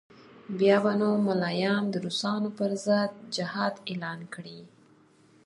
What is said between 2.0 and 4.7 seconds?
روسانو پر ضد جهاد اعلان کړي.